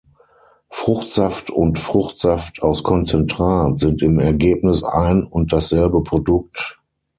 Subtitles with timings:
[0.71, 6.81] Fruchtsaft und Fruchtsaft aus Konzentrat sind im Ergebnis ein und dasselbe Produkt.